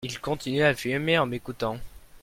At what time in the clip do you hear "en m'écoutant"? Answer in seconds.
1.19-1.77